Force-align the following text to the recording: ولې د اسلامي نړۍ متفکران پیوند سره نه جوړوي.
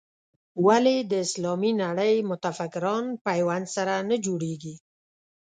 ولې 0.65 0.95
د 1.11 1.11
اسلامي 1.25 1.71
نړۍ 1.83 2.15
متفکران 2.29 3.05
پیوند 3.25 3.65
سره 3.75 3.93
نه 4.09 4.15
جوړوي. 4.25 4.75